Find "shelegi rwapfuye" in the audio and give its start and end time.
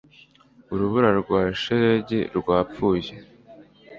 1.61-3.11